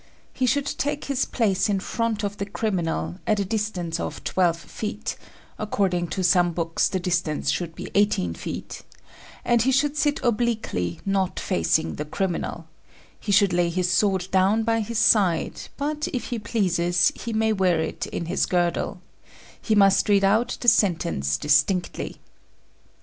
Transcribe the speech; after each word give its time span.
He 0.33 0.47
should 0.47 0.65
take 0.65 1.05
his 1.05 1.25
place 1.25 1.69
in 1.69 1.79
front 1.79 2.23
of 2.23 2.37
the 2.37 2.45
criminal, 2.47 3.17
at 3.27 3.39
a 3.39 3.45
distance 3.45 3.99
of 3.99 4.23
twelve 4.23 4.57
feet; 4.57 5.15
according 5.59 6.07
to 6.07 6.23
some 6.23 6.53
books, 6.53 6.89
the 6.89 6.99
distance 6.99 7.51
should 7.51 7.75
be 7.75 7.91
eighteen 7.93 8.33
feet, 8.33 8.81
and 9.45 9.61
he 9.61 9.71
should 9.71 9.95
sit 9.95 10.19
obliquely, 10.23 10.99
not 11.05 11.39
facing 11.39 11.97
the 11.97 12.05
criminal; 12.05 12.65
he 13.19 13.31
should 13.31 13.53
lay 13.53 13.69
his 13.69 13.91
sword 13.91 14.27
down 14.31 14.63
by 14.63 14.79
his 14.79 14.97
side, 14.97 15.61
but, 15.77 16.07
if 16.11 16.29
he 16.29 16.39
pleases, 16.39 17.11
he 17.13 17.31
may 17.31 17.53
wear 17.53 17.79
it 17.79 18.07
in 18.07 18.25
his 18.25 18.47
girdle; 18.47 19.01
he 19.61 19.75
must 19.75 20.09
read 20.09 20.23
out 20.23 20.57
the 20.61 20.67
sentence 20.67 21.37
distinctly. 21.37 22.17